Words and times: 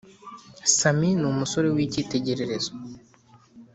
sammy 0.77 1.09
ni 1.19 1.25
umusore 1.31 1.67
wikitegererezo 1.75 2.71